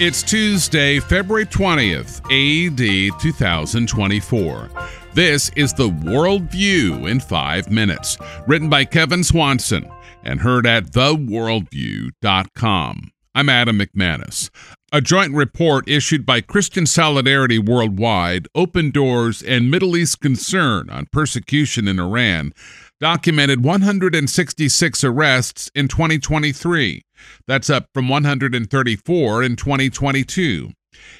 [0.00, 4.68] It's Tuesday, February 20th, AD 2024.
[5.14, 8.18] This is the Worldview in 5 minutes,
[8.48, 9.88] written by Kevin Swanson
[10.24, 13.10] and heard at theworldview.com.
[13.36, 14.50] I'm Adam McManus.
[14.94, 21.06] A joint report issued by Christian Solidarity Worldwide, Open Doors, and Middle East Concern on
[21.10, 22.54] persecution in Iran
[23.00, 27.02] documented 166 arrests in 2023.
[27.48, 30.70] That's up from 134 in 2022.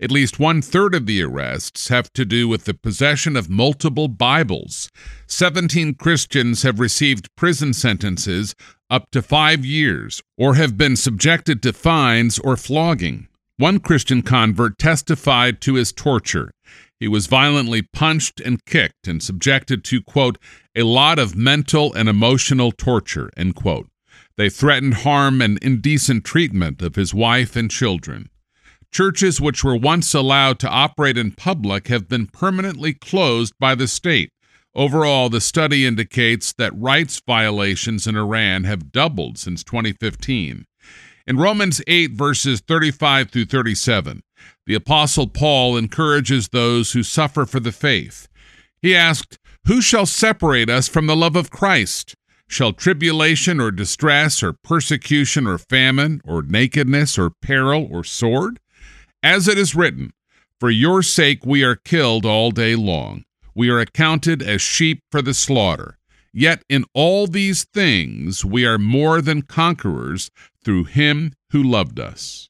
[0.00, 4.08] At least one third of the arrests have to do with the possession of multiple
[4.08, 4.88] Bibles.
[5.26, 8.54] 17 Christians have received prison sentences
[8.88, 13.27] up to five years or have been subjected to fines or flogging.
[13.58, 16.52] One Christian convert testified to his torture.
[17.00, 20.38] He was violently punched and kicked and subjected to, quote,
[20.76, 23.88] a lot of mental and emotional torture, end quote.
[24.36, 28.30] They threatened harm and indecent treatment of his wife and children.
[28.92, 33.88] Churches which were once allowed to operate in public have been permanently closed by the
[33.88, 34.30] state.
[34.72, 40.64] Overall, the study indicates that rights violations in Iran have doubled since 2015.
[41.28, 44.22] In Romans 8, verses 35 through 37,
[44.64, 48.28] the Apostle Paul encourages those who suffer for the faith.
[48.80, 52.14] He asked, Who shall separate us from the love of Christ?
[52.48, 58.58] Shall tribulation or distress or persecution or famine or nakedness or peril or sword?
[59.22, 60.14] As it is written,
[60.58, 63.26] For your sake we are killed all day long.
[63.54, 65.97] We are accounted as sheep for the slaughter.
[66.32, 70.30] Yet in all these things we are more than conquerors
[70.62, 72.48] through him who loved us.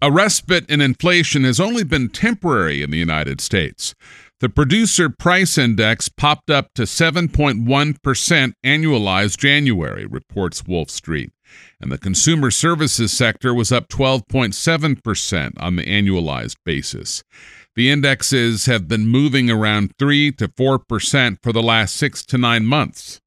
[0.00, 3.94] A respite in inflation has only been temporary in the United States.
[4.40, 11.30] The producer price index popped up to 7.1% annualized January, reports Wolf Street,
[11.80, 17.22] and the consumer services sector was up 12.7% on the annualized basis.
[17.74, 22.66] The indexes have been moving around 3 to 4% for the last 6 to 9
[22.66, 23.20] months.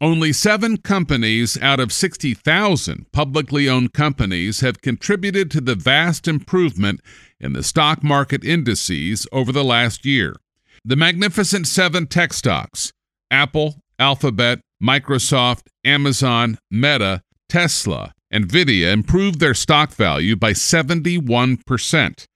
[0.00, 7.00] Only seven companies out of 60,000 publicly owned companies have contributed to the vast improvement
[7.40, 10.36] in the stock market indices over the last year.
[10.84, 12.92] The Magnificent Seven tech stocks
[13.30, 22.26] Apple, Alphabet, Microsoft, Amazon, Meta, Tesla, and Nvidia improved their stock value by 71%,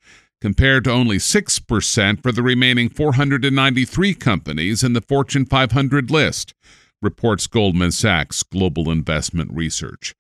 [0.43, 6.53] compared to only 6% for the remaining 493 companies in the Fortune 500 list
[7.01, 10.17] reports Goldman Sachs Global Investment Research.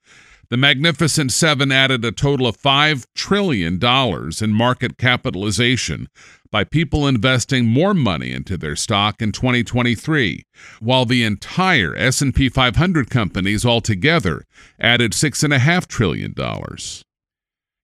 [0.49, 6.09] The Magnificent Seven added a total of $5 trillion in market capitalization
[6.53, 10.47] by people investing more money into their stock in 2023,
[10.79, 14.45] while the entire S&P 500 companies altogether
[14.79, 16.33] added $6.5 trillion.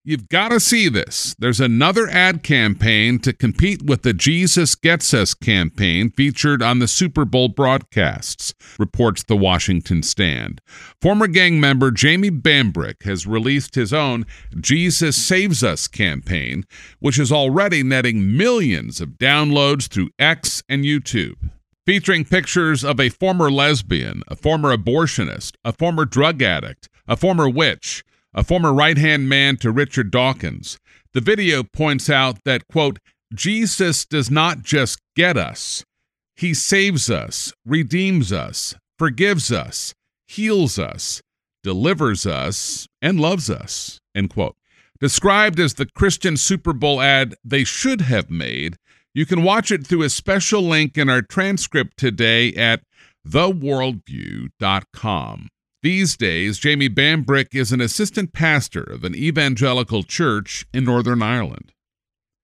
[0.05, 1.35] You've got to see this.
[1.39, 6.87] There's another ad campaign to compete with the Jesus Gets Us campaign featured on the
[6.87, 10.61] Super Bowl broadcasts, reports the Washington Stand.
[11.01, 14.25] Former gang member Jamie Bambrick has released his own
[14.61, 16.63] Jesus Saves Us campaign,
[16.99, 21.35] which is already netting millions of downloads through X and YouTube
[21.85, 27.49] featuring pictures of a former lesbian, a former abortionist, a former drug addict, a former
[27.49, 28.03] witch,
[28.33, 30.79] a former right hand man to Richard Dawkins.
[31.13, 32.99] The video points out that, quote,
[33.33, 35.83] Jesus does not just get us,
[36.35, 39.93] he saves us, redeems us, forgives us,
[40.27, 41.21] heals us,
[41.63, 44.55] delivers us, and loves us, end quote.
[44.99, 48.75] Described as the Christian Super Bowl ad they should have made,
[49.13, 52.81] you can watch it through a special link in our transcript today at
[53.27, 55.49] theworldview.com.
[55.81, 61.71] These days, Jamie Bambrick is an assistant pastor of an evangelical church in Northern Ireland.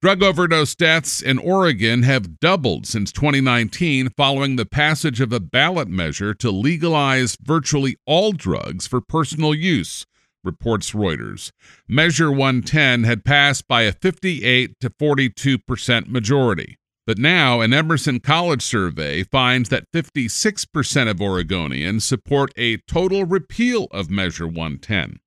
[0.02, 5.90] Drug overdose deaths in Oregon have doubled since 2019 following the passage of a ballot
[5.90, 10.06] measure to legalize virtually all drugs for personal use,
[10.42, 11.52] reports Reuters.
[11.90, 16.78] Measure 110 had passed by a 58 to 42 percent majority.
[17.06, 23.88] But now, an Emerson College survey finds that 56% of Oregonians support a total repeal
[23.92, 25.20] of Measure 110.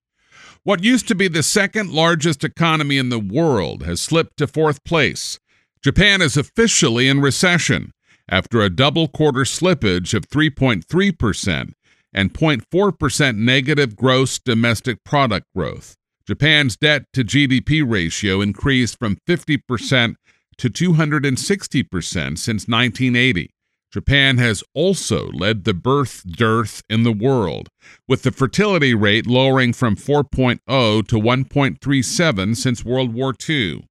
[0.65, 4.83] What used to be the second largest economy in the world has slipped to fourth
[4.83, 5.39] place.
[5.83, 7.93] Japan is officially in recession
[8.29, 11.73] after a double quarter slippage of 3.3%
[12.13, 15.97] and 0.4% negative gross domestic product growth.
[16.27, 20.17] Japan's debt to GDP ratio increased from 50%
[20.58, 23.50] to 260% since 1980,
[23.90, 27.69] Japan has also led the birth dearth in the world,
[28.06, 30.60] with the fertility rate lowering from 4.0
[31.08, 33.87] to 1.37 since World War II.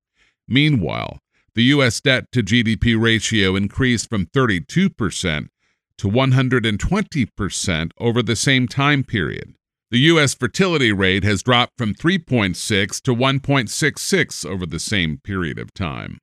[0.47, 1.19] Meanwhile,
[1.55, 1.99] the U.S.
[1.99, 5.47] debt to GDP ratio increased from 32%
[5.97, 9.55] to 120% over the same time period.
[9.89, 10.35] The U.S.
[10.35, 16.19] fertility rate has dropped from 3.6 to 1.66 over the same period of time.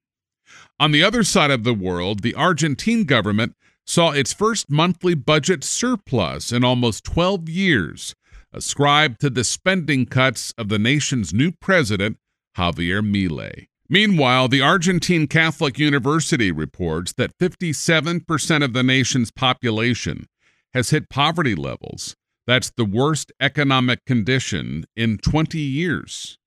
[0.78, 3.54] On the other side of the world, the Argentine government
[3.86, 8.14] saw its first monthly budget surplus in almost 12 years,
[8.52, 12.18] ascribed to the spending cuts of the nation's new president,
[12.56, 13.66] Javier Milei.
[13.88, 20.26] Meanwhile, the Argentine Catholic University reports that 57% of the nation's population
[20.72, 22.16] has hit poverty levels.
[22.46, 26.38] That's the worst economic condition in 20 years.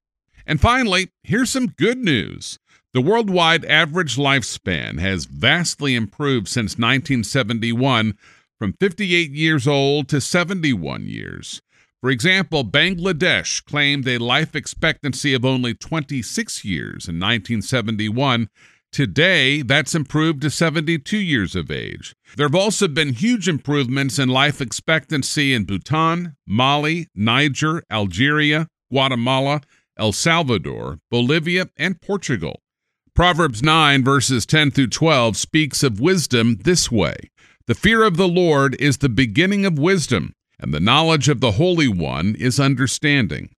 [0.46, 2.58] And finally, here's some good news.
[2.94, 8.18] The worldwide average lifespan has vastly improved since 1971
[8.58, 11.62] from 58 years old to 71 years.
[12.02, 18.50] For example, Bangladesh claimed a life expectancy of only 26 years in 1971.
[18.92, 22.16] Today, that's improved to 72 years of age.
[22.36, 29.62] There have also been huge improvements in life expectancy in Bhutan, Mali, Niger, Algeria, Guatemala,
[30.00, 32.62] El Salvador, Bolivia, and Portugal.
[33.18, 37.16] Proverbs 9, verses 10 through 12, speaks of wisdom this way
[37.66, 41.54] The fear of the Lord is the beginning of wisdom and the knowledge of the
[41.54, 43.50] Holy One is understanding.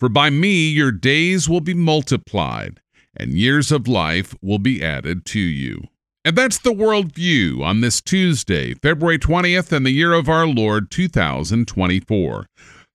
[0.00, 2.80] For by me your days will be multiplied,
[3.16, 5.84] and years of life will be added to you.
[6.24, 10.48] And that's the world view on this Tuesday, February 20th, in the year of our
[10.48, 12.46] Lord 2024.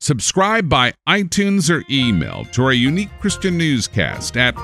[0.01, 4.57] Subscribe by iTunes or email to our unique Christian newscast at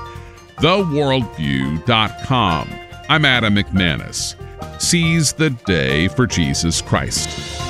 [0.56, 2.68] theworldview.com.
[3.08, 4.34] I'm Adam McManus.
[4.80, 7.65] Seize the day for Jesus Christ.